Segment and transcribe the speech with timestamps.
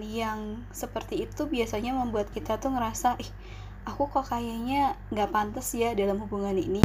[0.00, 3.28] yang seperti itu biasanya membuat kita tuh ngerasa ih
[3.84, 6.80] aku kok kayaknya nggak pantas ya dalam hubungan ini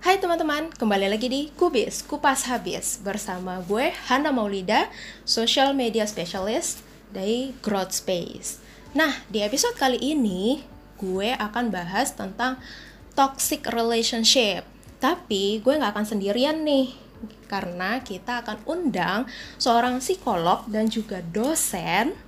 [0.00, 4.88] Hai teman-teman, kembali lagi di Kubis, Kupas Habis bersama gue Hana Maulida,
[5.28, 6.80] Social Media Specialist
[7.12, 8.56] dari Growth Space.
[8.96, 10.64] Nah, di episode kali ini
[10.96, 12.56] gue akan bahas tentang
[13.12, 14.77] toxic relationship.
[14.98, 16.90] Tapi gue nggak akan sendirian nih,
[17.46, 22.18] karena kita akan undang seorang psikolog dan juga dosen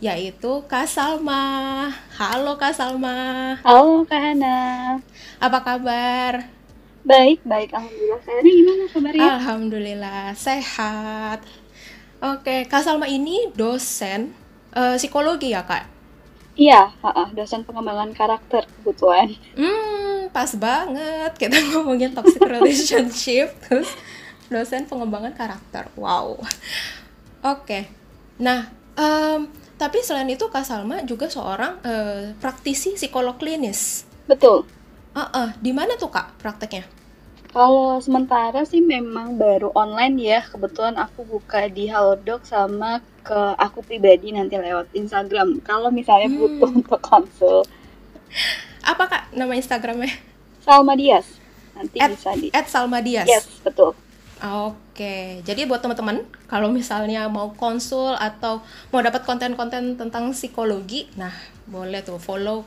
[0.00, 1.88] yaitu Kak Salma.
[2.16, 3.56] Halo Kak Salma.
[3.64, 5.00] Halo Kak Hana.
[5.40, 6.48] Apa kabar?
[7.04, 7.72] Baik, baik.
[7.72, 8.20] Alhamdulillah.
[8.20, 9.20] Saya gimana kabarnya?
[9.36, 11.40] Alhamdulillah sehat.
[12.20, 14.32] Oke, Kak Salma ini dosen
[14.76, 15.88] uh, psikologi ya kak?
[16.56, 19.32] Iya, uh, dosen pengembangan karakter kebutuhan.
[19.56, 20.03] Hmm,
[20.34, 23.86] pas banget kita ngomongin toxic relationship terus
[24.50, 25.86] dosen pengembangan karakter.
[25.94, 26.42] Wow.
[27.46, 27.86] Oke,
[28.36, 29.46] nah um,
[29.78, 34.04] tapi selain itu Kak Salma juga seorang uh, praktisi psikolog klinis.
[34.26, 34.66] Betul.
[35.14, 36.82] Uh -uh, di mana tuh kak prakteknya?
[37.54, 40.40] Kalau sementara sih memang baru online ya.
[40.42, 45.62] Kebetulan aku buka di Halodoc sama ke aku pribadi nanti lewat Instagram.
[45.62, 46.38] Kalau misalnya hmm.
[46.42, 47.62] butuh untuk konsul.
[48.84, 50.12] Apa kak nama Instagramnya?
[50.60, 51.26] Salma Dias.
[51.74, 52.48] Nanti at, bisa di.
[52.52, 53.26] At Salma Dias.
[53.26, 53.96] Yes betul.
[54.44, 56.20] Oke, jadi buat teman-teman
[56.52, 58.60] kalau misalnya mau konsul atau
[58.92, 61.32] mau dapat konten-konten tentang psikologi, nah
[61.64, 62.60] boleh tuh follow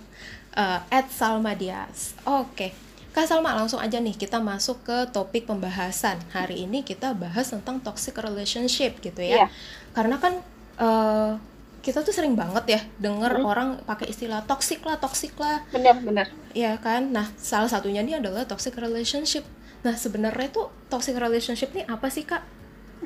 [0.58, 2.18] uh, at Salma Dias.
[2.26, 2.74] Oke,
[3.18, 6.22] Kak Salma langsung aja nih kita masuk ke topik pembahasan.
[6.34, 9.46] Hari ini kita bahas tentang toxic relationship gitu ya.
[9.46, 9.48] Iya.
[9.94, 10.34] Karena kan
[10.78, 11.38] uh,
[11.88, 13.48] kita tuh sering banget ya denger Hmm.
[13.52, 16.28] orang pakai istilah toxic lah, toxic lah, Benar benar.
[16.54, 17.02] ya kan?
[17.16, 19.44] Nah, salah satunya ini adalah toxic relationship.
[19.86, 22.44] Nah, sebenarnya tuh toxic relationship ini apa sih, Kak?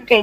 [0.02, 0.20] Oke,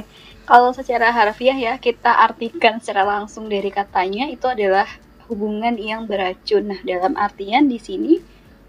[0.49, 4.87] kalau secara harfiah ya kita artikan secara langsung dari katanya itu adalah
[5.29, 6.63] hubungan yang beracun.
[6.73, 8.13] Nah, dalam artian di sini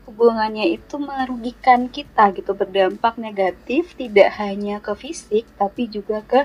[0.07, 6.41] hubungannya itu merugikan kita gitu, berdampak negatif tidak hanya ke fisik tapi juga ke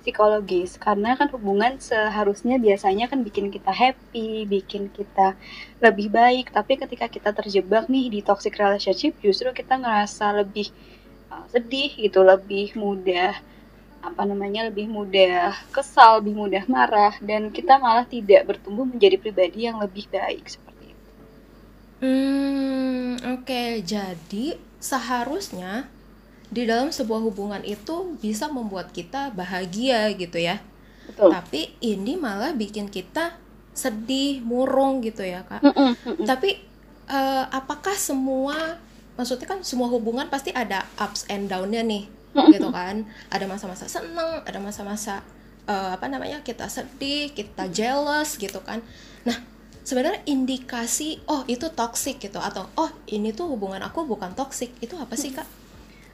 [0.00, 0.80] psikologis.
[0.80, 5.36] Karena kan hubungan seharusnya biasanya kan bikin kita happy, bikin kita
[5.78, 10.72] lebih baik, tapi ketika kita terjebak nih di toxic relationship justru kita ngerasa lebih
[11.30, 13.36] uh, sedih gitu, lebih mudah
[14.00, 19.68] apa namanya lebih mudah kesal, lebih mudah marah dan kita malah tidak bertumbuh menjadi pribadi
[19.68, 21.08] yang lebih baik seperti itu.
[22.00, 23.84] Hmm, oke.
[23.84, 25.92] Jadi seharusnya
[26.50, 30.58] di dalam sebuah hubungan itu bisa membuat kita bahagia gitu ya.
[31.06, 31.30] Betul.
[31.30, 33.38] Tapi ini malah bikin kita
[33.70, 35.62] sedih, murung gitu ya, Kak.
[35.62, 36.26] Mm-mm, mm-mm.
[36.26, 36.58] Tapi
[37.06, 38.78] eh, apakah semua
[39.14, 42.10] maksudnya kan semua hubungan pasti ada ups and down-nya nih,
[42.50, 43.06] gitu kan?
[43.30, 45.22] Ada masa-masa seneng, ada masa-masa
[45.70, 46.42] eh, apa namanya?
[46.42, 48.82] kita sedih, kita jealous gitu kan.
[49.22, 49.38] Nah,
[49.86, 54.74] sebenarnya indikasi oh itu toxic gitu atau oh ini tuh hubungan aku bukan toxic.
[54.82, 55.59] Itu apa sih, Kak?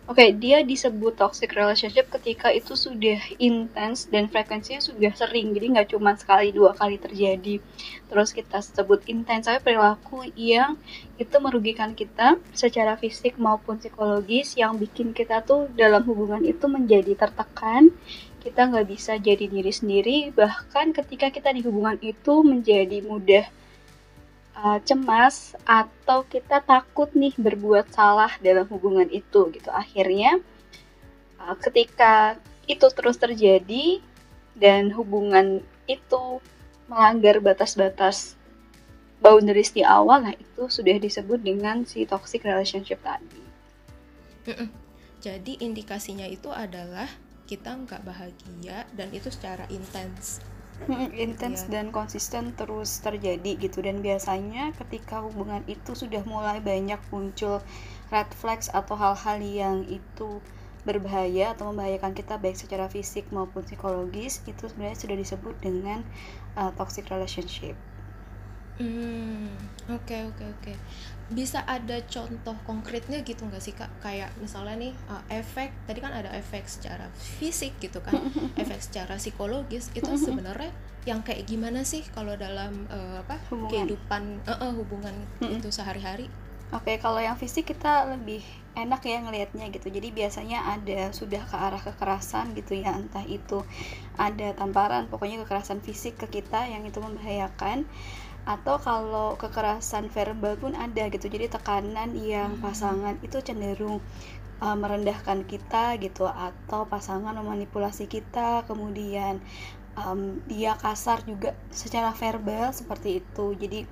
[0.07, 5.51] Oke, dia disebut toxic relationship ketika itu sudah intens dan frekuensinya sudah sering.
[5.51, 7.59] Jadi nggak cuma sekali dua kali terjadi.
[8.07, 10.79] Terus kita sebut intens tapi perilaku yang
[11.19, 17.27] itu merugikan kita secara fisik maupun psikologis yang bikin kita tuh dalam hubungan itu menjadi
[17.27, 17.91] tertekan.
[18.39, 20.31] Kita nggak bisa jadi diri sendiri.
[20.31, 23.51] Bahkan ketika kita di hubungan itu menjadi mudah
[24.57, 30.41] uh, cemas atau kita takut nih berbuat salah dalam hubungan itu gitu akhirnya
[31.39, 34.01] uh, ketika itu terus terjadi
[34.57, 36.41] dan hubungan itu
[36.89, 38.35] melanggar batas-batas
[39.21, 43.43] boundaries di awal nah itu sudah disebut dengan si toxic relationship tadi.
[45.21, 47.11] Jadi indikasinya itu adalah
[47.51, 50.43] kita nggak bahagia dan itu secara intens.
[51.17, 51.81] Intens Iya.
[51.81, 57.65] dan konsisten terus terjadi gitu dan biasanya ketika hubungan itu sudah mulai banyak muncul
[58.13, 60.39] red flags atau hal-hal yang itu
[60.87, 66.07] berbahaya atau membahayakan kita baik secara fisik maupun psikologis itu sebenarnya sudah disebut dengan
[66.55, 67.75] uh, toxic relationship.
[68.77, 69.49] Hmm,
[69.89, 70.73] oke oke oke.
[71.27, 73.89] Bisa ada contoh konkretnya gitu nggak sih kak?
[73.99, 78.15] Kayak misalnya nih uh, efek tadi kan ada efek secara fisik gitu kan,
[78.63, 80.71] efek secara psikologis itu sebenarnya
[81.07, 83.87] yang kayak gimana sih kalau dalam uh, apa Hubungan.
[83.87, 85.63] kehidupan uh, uh, hubungan Mhm.
[85.63, 86.27] itu sehari-hari?
[86.75, 88.43] Oke, kalau yang fisik kita lebih
[88.75, 89.87] enak ya ngelihatnya gitu.
[89.87, 93.63] Jadi biasanya ada sudah ke arah kekerasan gitu ya, entah itu
[94.19, 97.87] ada tamparan, pokoknya kekerasan fisik ke kita yang itu membahayakan.
[98.47, 101.27] Atau kalau kekerasan verbal pun ada gitu.
[101.27, 102.63] Jadi tekanan yang Hmm.
[102.63, 103.99] pasangan itu cenderung
[104.63, 109.41] uh, merendahkan kita gitu atau pasangan memanipulasi kita kemudian
[109.97, 113.85] um, dia kasar juga secara verbal seperti itu jadi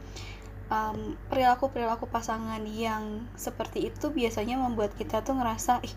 [0.73, 5.95] um, perilaku-perilaku pasangan yang seperti itu biasanya membuat kita tuh ngerasa ih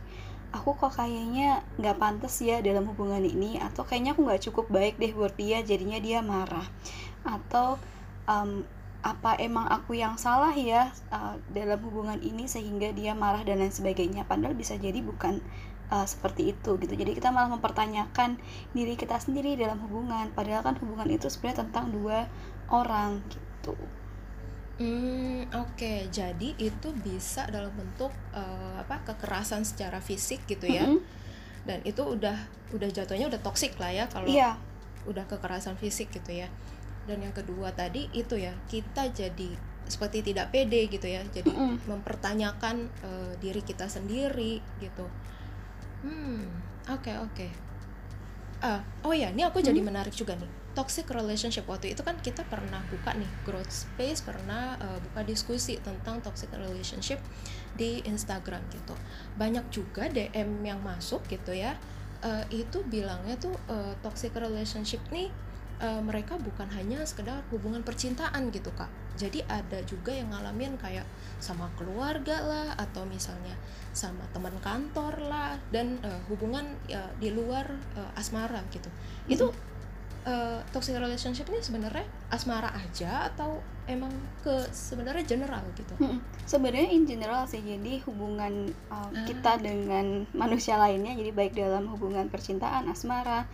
[0.55, 4.95] aku kok kayaknya nggak pantas ya dalam hubungan ini atau kayaknya aku nggak cukup baik
[4.95, 6.63] deh buat dia jadinya dia marah
[7.27, 7.75] atau
[8.27, 8.67] um,
[9.05, 13.71] apa emang aku yang salah ya uh, dalam hubungan ini sehingga dia marah dan lain
[13.71, 15.39] sebagainya padahal bisa jadi bukan
[15.93, 18.35] uh, seperti itu gitu jadi kita malah mempertanyakan
[18.75, 22.27] diri kita sendiri dalam hubungan padahal kan hubungan itu sebenarnya tentang dua
[22.67, 23.75] orang gitu
[24.77, 25.73] Hmm, oke.
[25.73, 26.05] Okay.
[26.13, 30.85] Jadi itu bisa dalam bentuk uh, apa kekerasan secara fisik gitu ya.
[30.85, 31.05] Mm -hmm.
[31.65, 32.37] Dan itu udah
[32.77, 34.53] udah jatuhnya udah toksik lah ya kalau yeah.
[35.09, 36.47] udah kekerasan fisik gitu ya.
[37.07, 39.55] Dan yang kedua tadi itu ya, kita jadi
[39.87, 41.23] seperti tidak pede gitu ya.
[41.31, 41.75] Jadi mm -hmm.
[41.87, 45.07] mempertanyakan uh, diri kita sendiri gitu.
[46.03, 46.45] Hmm,
[46.91, 47.33] oke okay, oke.
[47.33, 47.51] Okay.
[48.57, 49.69] Uh, oh ya, ini aku mm -hmm.
[49.71, 54.21] jadi menarik juga nih toxic relationship waktu itu kan kita pernah buka nih growth space
[54.21, 57.17] pernah uh, buka diskusi tentang toxic relationship
[57.73, 58.93] di Instagram gitu
[59.41, 61.73] banyak juga DM yang masuk gitu ya
[62.21, 65.33] uh, itu bilangnya tuh uh, toxic relationship nih
[65.81, 71.05] uh, mereka bukan hanya sekedar hubungan percintaan gitu kak jadi ada juga yang ngalamin kayak
[71.41, 73.57] sama keluarga lah atau misalnya
[73.93, 77.65] sama teman kantor lah dan uh, hubungan uh, di luar
[77.97, 79.33] uh, asmara gitu hmm.
[79.33, 79.45] itu
[80.27, 84.11] uh, toxic relationship ini sebenarnya asmara aja atau emang
[84.43, 85.95] ke sebenarnya general gitu?
[85.95, 89.23] Hmm, sebenarnya in general sih jadi hubungan uh, ah.
[89.23, 93.47] kita dengan manusia lainnya jadi baik dalam hubungan percintaan asmara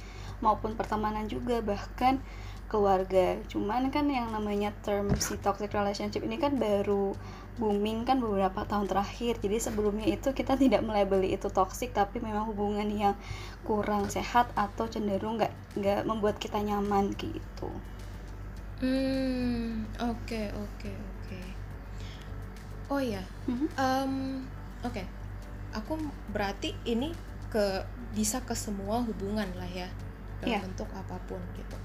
[0.44, 2.19] maupun pertemanan juga bahkan
[2.68, 3.40] keluarga.
[3.48, 7.16] Cuman kan yang namanya term si toxic relationship ini kan baru
[7.62, 12.50] booming kan beberapa tahun terakhir jadi sebelumnya itu kita tidak melabeli itu toxic tapi memang
[12.50, 13.13] hubungan yang
[13.62, 17.69] kurang sehat atau cenderung nggak nggak membuat kita nyaman gitu
[18.81, 21.48] hmm oke okay, oke okay, oke okay.
[22.89, 23.69] oh ya mm-hmm.
[23.78, 24.13] um,
[24.81, 25.06] oke okay.
[25.78, 26.01] aku
[26.34, 27.13] berarti ini
[27.54, 27.86] ke
[28.18, 29.89] bisa ke semua hubungan lah ya
[30.44, 30.62] dalam yeah.
[30.62, 31.78] bentuk apa pun gitu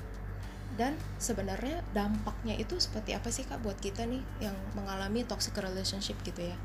[0.79, 6.15] dan sebenarnya dampaknya itu seperti apa sih kak buat kita nih yang mengalami toxic relationship
[6.23, 6.57] gitu ya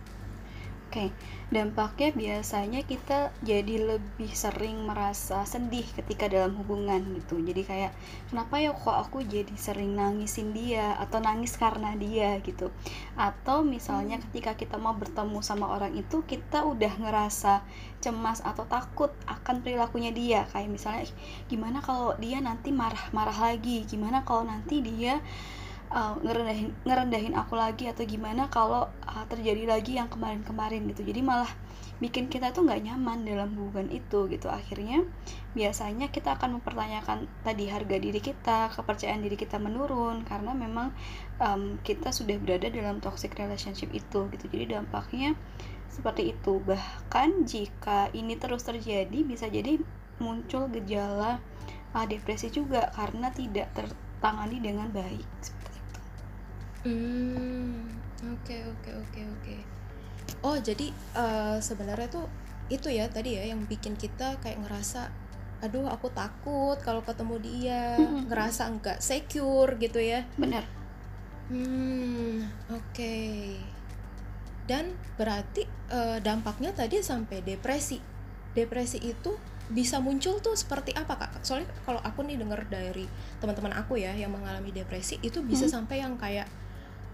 [0.93, 1.13] Oke, okay.
[1.49, 7.41] dampaknya biasanya kita jadi lebih sering merasa sedih ketika dalam hubungan gitu.
[7.41, 7.97] Jadi kayak
[8.29, 12.69] kenapa ya kok aku jadi sering nangisin dia atau nangis karena dia gitu.
[13.17, 14.29] Atau misalnya hmm.
[14.29, 17.65] ketika kita mau bertemu sama orang itu kita udah ngerasa
[17.97, 20.45] cemas atau takut akan perilakunya dia.
[20.53, 21.09] Kayak misalnya
[21.49, 23.81] gimana kalau dia nanti marah-marah lagi?
[23.89, 25.17] Gimana kalau nanti dia
[25.93, 31.05] uh, ngerendahin ngerendahin aku lagi atau gimana kalau uh, terjadi lagi yang kemarin-kemarin gitu.
[31.05, 31.47] Jadi malah
[32.01, 34.49] bikin kita tuh nggak nyaman dalam hubungan itu gitu.
[34.49, 35.05] Akhirnya
[35.53, 40.91] biasanya kita akan mempertanyakan tadi harga diri kita kepercayaan diri kita menurun karena memang
[41.37, 44.45] um, kita sudah berada dalam toxic relationship itu gitu.
[44.49, 45.37] Jadi dampaknya
[45.93, 46.57] seperti itu.
[46.59, 49.77] Bahkan jika ini terus terjadi bisa jadi
[50.17, 51.37] muncul gejala
[51.93, 55.62] uh, depresi juga karena tidak tertangani dengan baik
[58.33, 59.55] oke oke oke oke.
[60.43, 62.27] Oh, jadi uh, sebenarnya tuh
[62.67, 65.11] itu ya tadi ya yang bikin kita kayak ngerasa
[65.63, 68.27] aduh aku takut kalau ketemu dia, hmm.
[68.27, 70.27] ngerasa enggak secure gitu ya.
[70.35, 70.67] Benar.
[71.47, 72.83] Hmm, oke.
[72.91, 73.63] Okay.
[74.67, 77.99] Dan berarti uh, dampaknya tadi sampai depresi.
[78.51, 79.39] Depresi itu
[79.71, 81.39] bisa muncul tuh seperti apa kak?
[81.47, 83.07] Soalnya kalau aku nih dengar dari
[83.39, 85.73] teman-teman aku ya yang mengalami depresi itu bisa hmm.
[85.79, 86.47] sampai yang kayak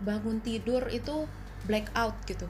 [0.04, 1.28] bangun tidur itu
[1.68, 2.48] blackout gitu.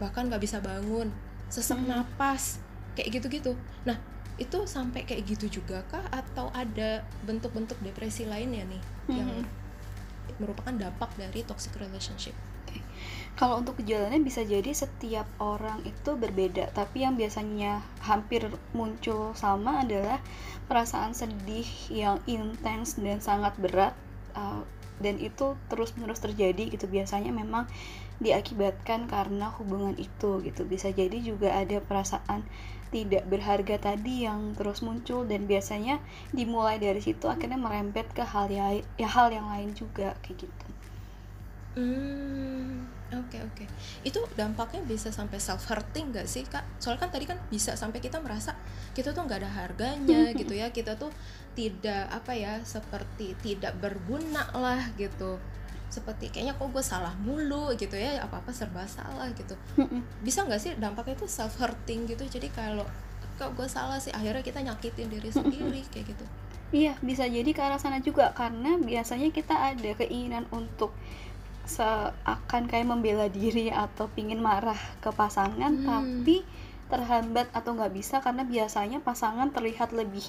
[0.00, 1.12] Bahkan nggak bisa bangun.
[1.48, 1.88] Sesak hmm.
[1.88, 2.60] napas.
[2.96, 3.56] Kayak gitu-gitu.
[3.88, 3.96] Nah
[4.40, 6.04] itu sampai kayak gitu juga kah?
[6.12, 9.16] Atau ada bentuk-bentuk depresi lainnya nih hmm.
[9.16, 9.30] yang
[10.40, 12.34] merupakan dampak dari toxic relationship?
[13.32, 18.44] Kalau untuk gejalanya bisa jadi setiap orang itu berbeda, tapi yang biasanya hampir
[18.76, 20.20] muncul sama adalah
[20.68, 23.96] perasaan sedih yang intens dan sangat berat
[24.36, 24.62] uh,
[25.04, 26.86] dan itu terus menerus terjadi gitu.
[26.96, 27.64] Biasanya memang
[28.24, 30.62] diakibatkan karena hubungan itu gitu.
[30.72, 32.40] Bisa jadi juga ada perasaan
[32.94, 35.20] tidak berharga tadi yang terus muncul.
[35.30, 35.94] Dan biasanya
[36.38, 38.66] dimulai dari situ akhirnya merembet ke hal ya,
[39.02, 40.66] ya hal yang lain juga kayak gitu.
[41.76, 43.54] Hmm, oke okay, oke.
[43.64, 43.66] Okay.
[44.06, 46.64] Itu dampaknya bisa sampai self hurting gak sih kak?
[46.80, 48.56] Soalnya kan tadi kan bisa sampai kita merasa
[48.92, 50.72] kita tuh nggak ada harganya gitu ya.
[50.72, 51.12] Kita tuh
[51.52, 55.36] tidak apa ya seperti tidak berguna lah gitu
[55.92, 59.52] seperti kayaknya kok gue salah mulu gitu ya apa apa serba salah gitu
[60.24, 62.88] bisa nggak sih dampaknya itu self hurting gitu jadi kalau
[63.36, 66.24] kok gue salah sih akhirnya kita nyakitin diri sendiri kayak gitu
[66.72, 70.96] Iya, bisa jadi ke arah sana juga karena biasanya kita ada keinginan untuk
[71.64, 75.86] seakan kayak membela diri atau pingin marah ke pasangan, Hmm.
[75.86, 76.42] tapi
[76.92, 80.22] terhambat atau nggak bisa karena biasanya pasangan terlihat lebih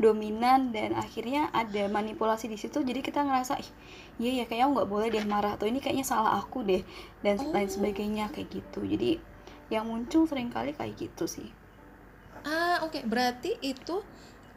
[0.00, 2.80] dominan dan akhirnya ada manipulasi di situ.
[2.84, 3.70] Jadi kita ngerasa, ih,
[4.20, 6.80] iya ya kayaknya nggak boleh deh marah atau ini kayaknya salah aku deh
[7.20, 7.74] dan lain Oh.
[7.80, 8.80] sebagainya kayak gitu.
[8.84, 9.20] Jadi
[9.68, 11.48] yang muncul sering kali kayak gitu sih.
[12.46, 13.98] ah oke berarti itu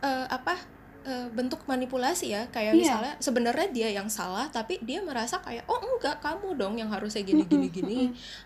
[0.06, 0.54] eh, apa
[1.04, 2.44] eh, bentuk manipulasi ya.
[2.50, 2.82] Kayak Iya.
[2.82, 7.24] misalnya sebenarnya dia yang salah tapi dia merasa kayak oh enggak kamu dong yang harusnya
[7.24, 8.00] gini gini gini.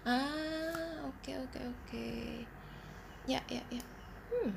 [0.04, 2.08] ah oke oke oke.
[3.26, 3.84] Ya ya ya.
[4.30, 4.52] Hmm.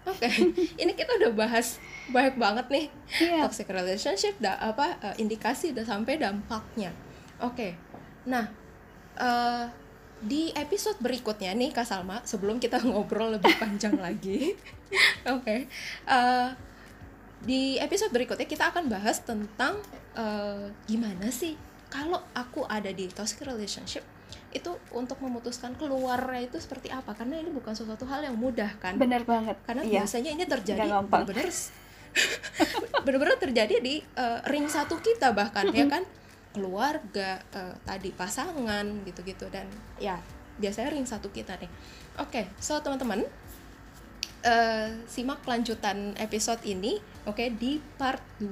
[0.00, 0.26] Oke.
[0.80, 1.76] Ini kita udah bahas
[2.08, 2.86] banyak banget nih.
[3.20, 3.44] Iya.
[3.44, 6.90] toxic relationship da, apa eh, indikasi udah sampai dampaknya.
[7.38, 7.76] Oke.
[8.24, 8.48] Nah
[9.16, 9.64] eh,
[10.20, 14.52] di episode berikutnya nih Kak Salma sebelum kita ngobrol lebih panjang lagi.
[15.36, 15.64] Oke.
[16.04, 16.48] Eh,
[17.40, 19.80] di episode berikutnya kita akan bahas tentang
[20.12, 21.56] eh, gimana sih
[21.90, 24.04] kalau aku ada di toxic relationship
[24.50, 27.14] itu untuk memutuskan keluarnya itu seperti apa?
[27.14, 28.98] Karena ini bukan sesuatu hal yang mudah kan?
[28.98, 29.58] Benar banget.
[29.66, 30.02] karena Iya.
[30.02, 31.46] biasanya ini terjadi bener-bener
[33.06, 36.02] bener-bener terjadi di eh, ring satu kita bahkan ya kan?
[36.50, 39.46] Keluarga eh, tadi pasangan gitu-gitu.
[39.50, 39.66] Dan
[40.02, 40.18] ya
[40.58, 41.70] biasanya ring satu kita nih.
[42.18, 43.22] Oke so teman-teman
[44.44, 48.46] eh, simak lanjutan episode ini oke di part 2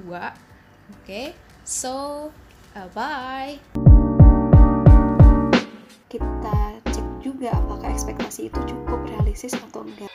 [0.93, 1.23] oke
[1.65, 2.29] so
[2.77, 3.55] eh, bye
[6.09, 10.09] Kita cek juga apakah ekspektasi itu cukup realistis atau enggak.